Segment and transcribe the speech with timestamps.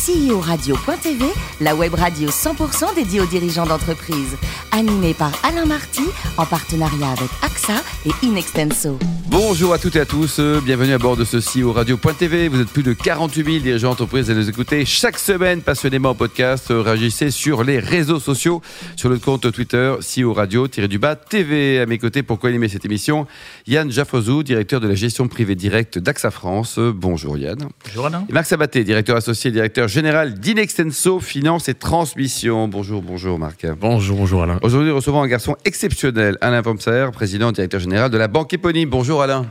[0.00, 1.26] CEO-radio.tv,
[1.60, 4.34] la web radio 100% dédiée aux dirigeants d'entreprise.
[4.72, 6.04] Animée par Alain Marty,
[6.38, 7.74] en partenariat avec AXA
[8.06, 8.98] et Inextenso.
[9.26, 12.48] Bonjour à toutes et à tous, euh, bienvenue à bord de ce CEO Radio.tv.
[12.48, 16.14] Vous êtes plus de 48 000 dirigeants d'entreprise à nous écouter chaque semaine passionnément en
[16.14, 16.70] podcast.
[16.70, 18.62] Euh, Réagissez sur les réseaux sociaux,
[18.96, 21.78] sur le compte Twitter CEO Radio-du-bas TV.
[21.78, 23.26] À mes côtés pour co-animer cette émission,
[23.66, 26.78] Yann Jaffrezou, directeur de la gestion privée directe d'AXA France.
[26.78, 27.58] Euh, Bonjour Yann.
[27.86, 28.24] Bonjour Alain.
[28.28, 32.68] Et Marc Sabaté, directeur associé, directeur général d'Inextenso Finance et Transmission.
[32.68, 33.66] Bonjour, bonjour Marc.
[33.78, 34.58] Bonjour, bonjour Alain.
[34.62, 38.88] Aujourd'hui, recevons un garçon exceptionnel, Alain Pomser, président et directeur général de la Banque éponyme.
[38.88, 39.46] Bonjour Alain.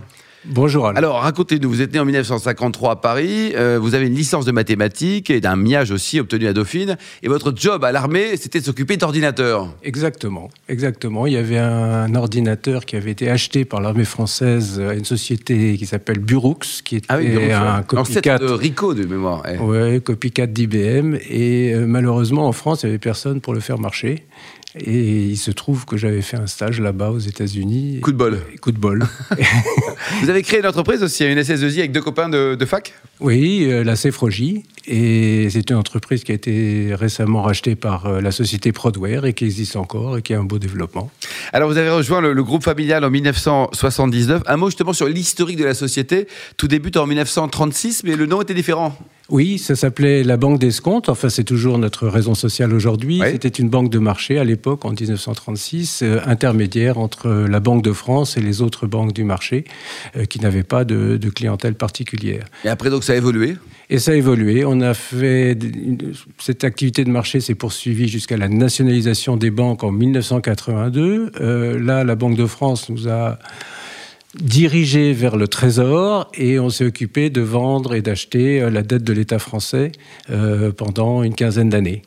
[0.51, 0.97] Bonjour Alain.
[0.97, 4.51] Alors, racontez-nous, vous êtes né en 1953 à Paris, euh, vous avez une licence de
[4.51, 8.65] mathématiques et d'un miage aussi obtenu à Dauphine, et votre job à l'armée, c'était de
[8.65, 9.69] s'occuper d'ordinateurs.
[9.83, 11.27] Exactement, exactement.
[11.27, 15.77] Il y avait un ordinateur qui avait été acheté par l'armée française à une société
[15.77, 17.53] qui s'appelle Burux, qui était Ah oui, Burux, ouais.
[17.53, 19.43] un copycat, de Rico de mémoire.
[19.61, 21.15] ouais, copycat d'IBM.
[21.29, 24.25] Et euh, malheureusement, en France, il n'y avait personne pour le faire marcher.
[24.75, 28.01] Et il se trouve que j'avais fait un stage là-bas aux États-Unis.
[28.01, 28.39] Coup de bol.
[28.61, 29.03] Coup de bol.
[30.21, 32.93] Vous avez créé une entreprise aussi, une SS2I avec deux copains de, de fac?
[33.19, 34.63] Oui, euh, la Cefrogi.
[34.91, 39.33] Et c'est une entreprise qui a été récemment rachetée par euh, la société Prodware et
[39.33, 41.11] qui existe encore et qui a un beau développement.
[41.53, 44.43] Alors, vous avez rejoint le, le groupe familial en 1979.
[44.47, 46.27] Un mot justement sur l'historique de la société.
[46.57, 48.97] Tout débute en 1936, mais le nom était différent.
[49.29, 51.07] Oui, ça s'appelait la Banque d'Escompte.
[51.07, 53.21] Enfin, c'est toujours notre raison sociale aujourd'hui.
[53.23, 57.93] C'était une banque de marché à l'époque, en 1936, euh, intermédiaire entre la Banque de
[57.93, 59.65] France et les autres banques du marché,
[60.29, 62.45] qui n'avaient pas de, de clientèle particulière.
[62.65, 63.55] Et après, donc, ça a évolué?
[63.89, 64.65] Et ça a évolué.
[64.65, 65.57] On a fait
[66.37, 71.31] cette activité de marché s'est poursuivie jusqu'à la nationalisation des banques en 1982.
[71.41, 73.39] Euh, là, la Banque de France nous a
[74.35, 79.03] dirigé vers le Trésor et on s'est occupé de vendre et d'acheter euh, la dette
[79.03, 79.91] de l'État français
[80.29, 82.03] euh, pendant une quinzaine d'années.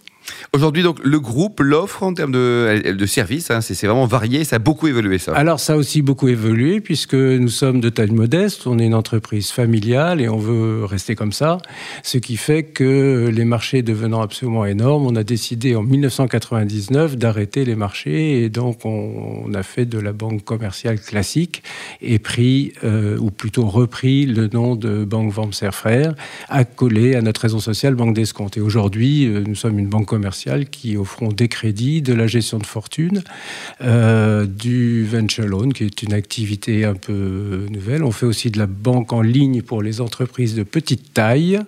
[0.52, 4.58] Aujourd'hui, donc, le groupe, l'offre en termes de, services, hein, c'est vraiment varié, ça a
[4.58, 5.32] beaucoup évolué, ça.
[5.32, 8.94] Alors ça a aussi beaucoup évolué puisque nous sommes de taille modeste, on est une
[8.94, 11.58] entreprise familiale et on veut rester comme ça,
[12.02, 17.64] ce qui fait que les marchés devenant absolument énormes, on a décidé en 1999 d'arrêter
[17.64, 21.62] les marchés et donc on, a fait de la banque commerciale classique
[22.00, 26.14] et pris, euh, ou plutôt repris le nom de Banque Wormser Frères,
[26.48, 28.56] accolé à notre raison sociale Banque d'Escompte.
[28.56, 30.11] Et aujourd'hui, euh, nous sommes une banque
[30.70, 33.22] qui offrons des crédits, de la gestion de fortune,
[33.80, 38.04] euh, du venture loan, qui est une activité un peu nouvelle.
[38.04, 41.60] On fait aussi de la banque en ligne pour les entreprises de petite taille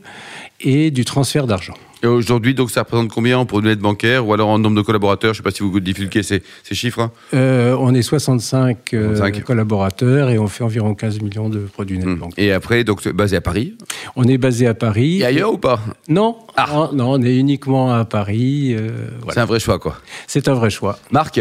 [0.60, 1.74] et du transfert d'argent.
[2.04, 5.32] Et aujourd'hui, donc, ça représente combien une aide bancaire ou alors en nombre de collaborateurs?
[5.32, 7.00] Je ne sais pas si vous divulguez ces, ces chiffres.
[7.00, 7.10] hein.
[7.32, 9.42] Euh, on est 65, euh, 65.
[9.42, 12.16] collaborateurs et on fait environ 15 millions de produits net Hmm.
[12.16, 12.44] bancaires.
[12.44, 13.74] Et après, donc, basé à Paris?
[14.16, 15.20] On est basé à Paris.
[15.20, 15.80] Et ailleurs ou pas?
[16.06, 16.90] Non, Ah.
[16.92, 18.76] non, on est uniquement à Paris.
[18.78, 18.90] euh,
[19.30, 19.96] C'est un vrai choix, quoi.
[20.26, 20.98] C'est un vrai choix.
[21.10, 21.40] Marc,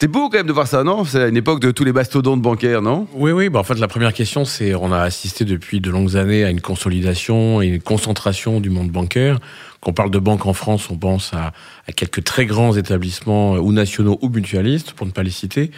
[0.00, 1.04] c'est beau quand même de voir ça, non?
[1.04, 3.08] C'est une époque de tous les mastodontes bancaires, non?
[3.14, 3.48] Oui, oui.
[3.48, 6.50] Bah, en fait, la première question, c'est on a assisté depuis de longues années à
[6.50, 9.40] une consolidation et une concentration du monde bancaire.
[9.80, 11.52] Quand on parle de banque en France, on pense à,
[11.88, 15.72] à quelques très grands établissements, euh, ou nationaux ou mutualistes, pour ne pas les citer.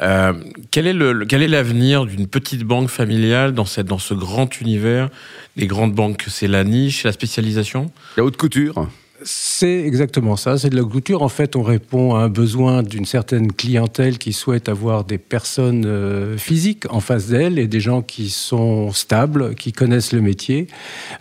[0.00, 0.32] Euh,
[0.72, 4.14] quel est le, le- quel est l'avenir d'une petite banque familiale dans cette dans ce
[4.14, 5.08] grand univers
[5.56, 6.24] des grandes banques?
[6.26, 7.92] C'est la niche, la spécialisation?
[8.16, 8.88] La haute couture.
[9.24, 11.22] C'est exactement ça, c'est de la couture.
[11.22, 15.84] En fait, on répond à un besoin d'une certaine clientèle qui souhaite avoir des personnes
[15.86, 20.66] euh, physiques en face d'elle et des gens qui sont stables, qui connaissent le métier.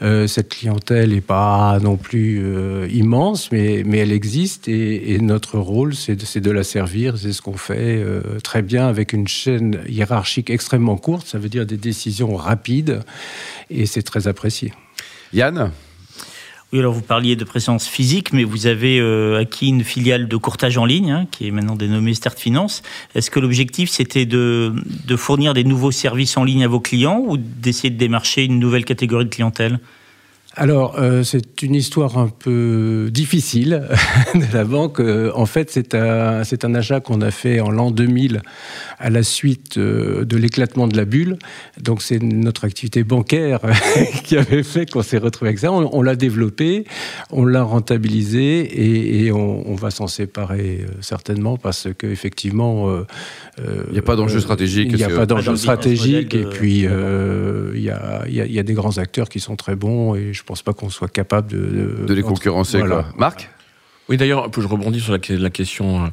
[0.02, 5.94] Euh, cette clientèle n'est pas non plus euh, immense, mais, elle existe et, notre rôle,
[5.94, 7.18] c'est de, de la servir.
[7.18, 8.04] C'est ce qu'on fait
[8.44, 11.28] très bien avec une chaîne hiérarchique extrêmement courte.
[11.28, 13.02] Ça veut dire des décisions rapides
[13.70, 14.74] et c'est très apprécié.
[15.34, 15.72] Yann?
[16.74, 20.38] Oui, alors vous parliez de présence physique, mais vous avez euh, acquis une filiale de
[20.38, 22.82] courtage en ligne, hein, qui est maintenant dénommée Start Finance.
[23.14, 24.74] Est-ce que l'objectif, c'était de,
[25.06, 28.58] de fournir des nouveaux services en ligne à vos clients ou d'essayer de démarcher une
[28.58, 29.82] nouvelle catégorie de clientèle?
[30.58, 33.84] Alors, euh, c'est une histoire un peu difficile
[34.36, 35.00] de la banque.
[35.00, 38.42] Euh, en fait, c'est un, c'est un achat qu'on a fait en l'an 2000
[39.00, 41.38] à la suite euh, de l'éclatement de la bulle.
[41.82, 43.62] Donc, c'est notre activité bancaire
[44.26, 45.72] qui avait fait qu'on s'est retrouvé avec ça.
[45.72, 46.84] On, on l'a développé,
[47.32, 52.90] on l'a rentabilisé et, et on, on va s'en séparer certainement parce qu'effectivement...
[52.90, 53.06] euh,
[53.88, 54.90] Il n'y a pas d'enjeu stratégique.
[54.92, 58.46] Il n'y a pas d'enjeu stratégique et puis euh, il y, a, il y a-
[58.46, 61.08] y a des grands acteurs qui sont très bons et je pense pas qu'on soit
[61.08, 62.06] capable de...
[62.08, 62.96] De les concurrencer, Voilà.
[63.04, 63.14] quoi.
[63.18, 63.50] Marc
[64.10, 66.12] Oui, d'ailleurs, je rebondis sur la, la question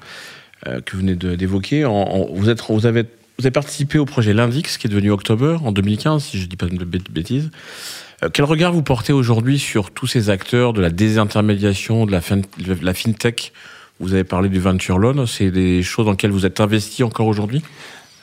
[0.67, 1.85] euh, que vous venez d'évoquer.
[1.85, 5.73] Vous, êtes, vous, avez, vous avez participé au projet L'Invix, qui est devenu October en
[5.73, 7.51] 2015, si je ne dis pas de bêt- bêtises.
[8.33, 12.37] quel regard vous portez aujourd'hui sur tous ces acteurs de la désintermédiation, de la, fin,
[12.39, 12.45] de
[12.83, 13.53] la fintech?
[14.01, 17.27] Vous avez parlé du venture loan, c'est des choses dans lesquelles vous êtes investi encore
[17.27, 17.63] aujourd'hui?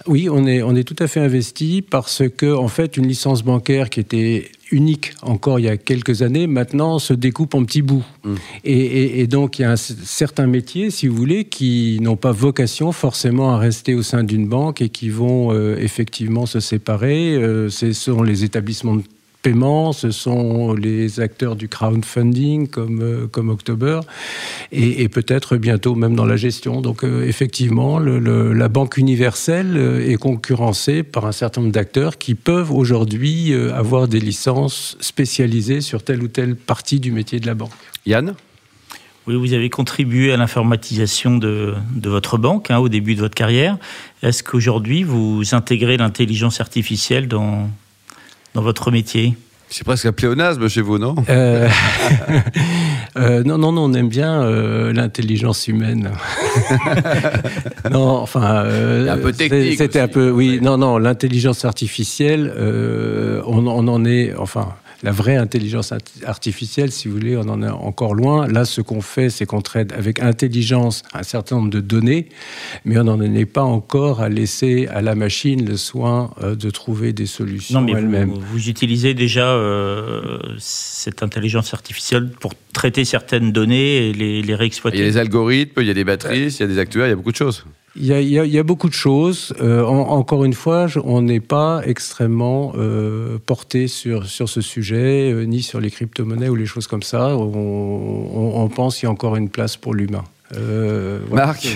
[0.08, 3.44] Oui, on est, on est tout à fait investi parce que, en fait, une licence
[3.44, 7.82] bancaire qui était unique encore il y a quelques années, maintenant se découpe en petits
[7.82, 8.06] bouts.
[8.24, 8.36] Mmh.
[8.64, 12.92] Et, donc, il y a un certain métier, si vous voulez, qui n'ont pas vocation
[12.92, 17.36] forcément à rester au sein d'une banque et qui vont euh, effectivement se séparer.
[17.36, 19.04] Euh, ce sont les établissements de
[19.94, 24.00] ce sont les acteurs du crowdfunding comme, euh, comme October,
[24.72, 26.82] et, peut-être bientôt même dans la gestion.
[26.82, 32.34] Donc euh, effectivement, la Banque universelle euh, est concurrencée par un certain nombre d'acteurs qui
[32.34, 37.54] peuvent aujourd'hui avoir des licences spécialisées sur telle ou telle partie du métier de la
[37.54, 37.72] banque.
[38.06, 38.34] Yann?
[39.28, 43.34] Oui, vous avez contribué à l'informatisation de, de, votre banque hein, au début de votre
[43.34, 43.78] carrière.
[44.22, 47.68] Est-ce qu'aujourd'hui, vous intégrez l'intelligence artificielle dans,
[48.56, 49.36] dans votre métier
[49.68, 51.68] c'est presque un pléonasme chez vous, non euh,
[53.18, 56.12] euh, Non, non, non, on aime bien euh, l'intelligence humaine.
[57.92, 59.80] non, enfin, un peu technique.
[59.80, 62.54] C'était un peu, oui, non, non, l'intelligence artificielle,
[63.46, 64.76] on, on, en est, enfin,
[65.06, 65.94] la vraie intelligence
[66.26, 68.48] artificielle, si vous voulez, on en est encore loin.
[68.48, 72.30] Là, ce qu'on fait, c'est qu'on traite avec intelligence un certain nombre de données,
[72.86, 76.72] mais on n'en est pas encore à laisser à la machine le soin euh, de
[76.72, 78.32] trouver des solutions elle-même.
[78.32, 84.56] Vous, vous, utilisez déjà euh, cette intelligence artificielle pour traiter certaines données et les, les
[84.56, 84.98] réexploiter.
[84.98, 87.06] Il y a des algorithmes, il y a des batteries, il y a des actuaires,
[87.06, 87.64] il y a beaucoup de choses.
[87.98, 89.54] Il y, a, beaucoup de choses.
[89.62, 95.46] Euh, encore une fois, on n'est pas extrêmement euh, porté sur, sur ce sujet, euh,
[95.46, 97.38] ni sur les crypto-monnaies ou les choses comme ça.
[97.38, 100.26] On, pense qu'il y a encore une place pour l'humain.
[101.32, 101.68] Marc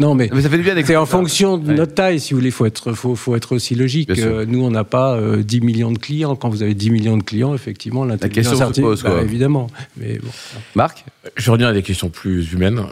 [0.00, 2.48] Non, mais, ça fait bien c'est en fonction de notre taille, si vous voulez.
[2.48, 4.10] Il faut être, faut, faut être aussi logique.
[4.48, 6.34] nous, on n'a pas 10 millions de clients.
[6.34, 9.12] Quand vous avez 10 millions de clients, effectivement, l'intelligence artificielle...
[9.12, 9.68] Bah, évidemment.
[9.96, 10.18] Mais
[10.74, 11.04] Marc?
[11.36, 12.82] Je reviens à des questions plus humaines.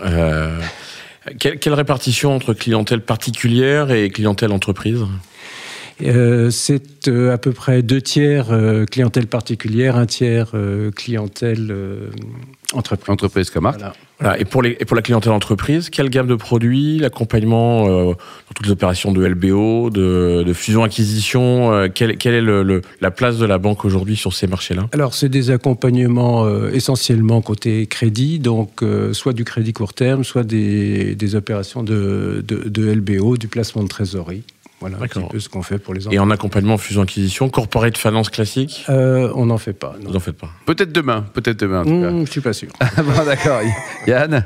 [1.38, 5.04] Quelle, répartition entre clientèle particulière et clientèle entreprise?
[6.02, 10.52] Euh, c'est euh, à peu près deux tiers euh, clientèle particulière, un tiers
[10.94, 11.74] clientèle
[12.72, 13.10] entreprise.
[13.10, 13.92] Entreprise comme voilà.
[14.18, 14.38] voilà.
[14.38, 18.14] Et, pour les, et pour la clientèle entreprise, quelle gamme de produits, l'accompagnement dans
[18.54, 23.46] toutes les opérations de LBO, de, de fusion-acquisition, quelle, quelle, est le, la place de
[23.46, 24.88] la banque aujourd'hui sur ces marchés-là?
[24.92, 31.14] Alors, c'est des accompagnements essentiellement côté crédit, donc soit du crédit court terme, soit des,
[31.14, 34.44] des opérations de, de, de LBO, du placement de trésorerie.
[34.80, 36.14] Voilà un petit peu ce qu'on fait pour les enfants.
[36.14, 38.84] Et en accompagnement fusion-acquisition, corporate finance classique?
[38.88, 39.94] Euh, On n'en fait pas.
[40.02, 40.50] Vous n'en faites pas?
[40.64, 42.10] Peut-être demain, peut-être demain en tout cas.
[42.10, 42.68] Mmh, je suis pas sûr.
[42.96, 43.60] bon, d'accord.
[44.06, 44.44] Yann?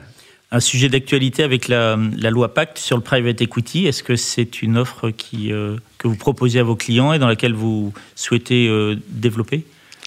[0.51, 3.87] Un sujet d'actualité avec la, la, loi Pacte sur le private equity.
[3.87, 7.27] Est-ce que c'est une offre qui, euh, que vous proposez à vos clients et dans
[7.27, 9.65] laquelle vous souhaitez euh, développer?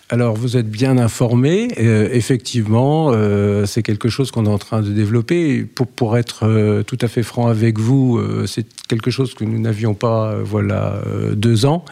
[0.09, 1.67] Alors, vous êtes bien informé.
[1.79, 5.63] Euh, effectivement, euh, c'est quelque chose qu'on est en train de développer.
[5.63, 8.17] Pour, pour être euh, tout à fait franc avec vous,
[8.47, 11.01] c'est quelque chose que nous n'avions pas, voilà,
[11.33, 11.83] deux ans.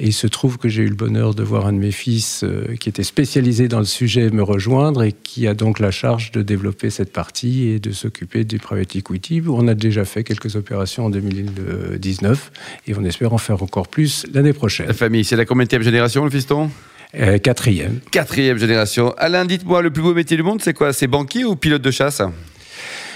[0.00, 2.44] Et il se trouve que j'ai eu le bonheur de voir un de mes fils
[2.80, 6.42] qui était spécialisé dans le sujet me rejoindre et qui a donc la charge de
[6.42, 9.40] développer cette partie et de s'occuper du private equity.
[9.48, 12.52] On a déjà fait quelques opérations en 2019
[12.88, 14.88] et on espère en faire encore plus l'année prochaine.
[14.88, 16.70] La famille, c'est la combien de génération, le fiston?
[17.18, 18.00] Euh, quatrième.
[18.10, 19.14] Quatrième génération.
[19.18, 20.92] Alain, dites-moi, le plus beau métier du monde, c'est quoi?
[20.92, 22.22] C'est banquier ou pilote de chasse?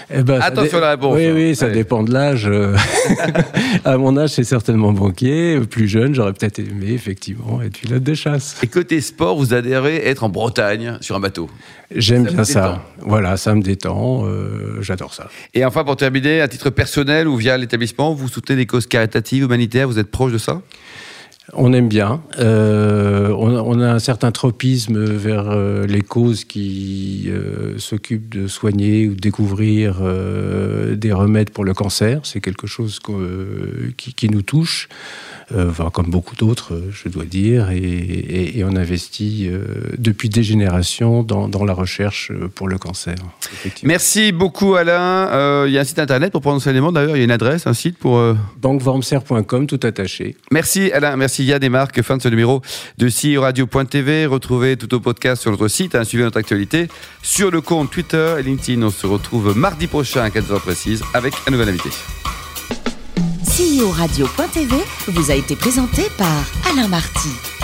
[0.08, 1.16] Eh ben, Attention à la réponse.
[1.16, 2.48] Oui, oui, ça dépend de l'âge.
[3.84, 5.58] à mon âge, c'est certainement banquier.
[5.68, 8.56] Plus jeune, j'aurais peut-être aimé, effectivement, être pilote de chasse.
[8.62, 11.50] Et côté sport, vous adhérez être en Bretagne sur un bateau?
[11.94, 12.84] J'aime bien ça.
[13.00, 14.26] Voilà, ça me détend.
[14.26, 15.28] Euh, j'adore ça.
[15.54, 19.44] Et enfin, pour terminer, à titre personnel ou via l'établissement, vous soutenez des causes caritatives,
[19.44, 20.60] humanitaires Vous êtes proche de ça?
[21.52, 22.22] On aime bien.
[22.38, 29.06] Euh, on, a un certain tropisme vers euh, les causes qui euh, s'occupent de soigner
[29.06, 30.02] ou de découvrir
[30.92, 32.20] des remèdes pour le cancer.
[32.24, 33.00] C'est quelque chose
[33.96, 34.88] qui, qui, nous touche.
[35.54, 39.48] Enfin, comme beaucoup d'autres, je dois dire, et, on investit
[39.96, 43.14] depuis des générations dans, la recherche pour le cancer.
[43.84, 45.66] Merci beaucoup Alain.
[45.66, 47.66] Il y a un site internet pour prendre enseignement d'ailleurs, il y a une adresse,
[47.66, 48.20] un site pour...
[48.60, 50.36] banquevormser.com, tout attaché.
[50.50, 52.00] Merci Alain, merci Yann et Marc.
[52.02, 52.62] Fin de ce numéro
[52.98, 54.26] de CEO Radio.tv.
[54.26, 56.88] Retrouvez tout au podcast sur notre site, hein, suivez notre actualité
[57.22, 58.82] sur le compte Twitter et LinkedIn.
[58.82, 61.90] On se retrouve mardi prochain à 4h précise avec un nouvel invité.
[63.44, 64.76] CEO Radio.tv
[65.08, 67.55] vous a été présenté par Alain Marty.